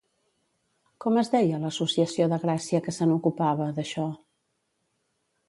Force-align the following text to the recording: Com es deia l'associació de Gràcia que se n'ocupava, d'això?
Com 1.05 1.19
es 1.21 1.29
deia 1.33 1.59
l'associació 1.63 2.27
de 2.33 2.41
Gràcia 2.47 2.81
que 2.89 2.95
se 2.97 3.09
n'ocupava, 3.11 3.69
d'això? 3.79 4.09